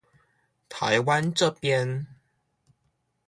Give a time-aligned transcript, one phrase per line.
[0.67, 2.07] 台灣這邊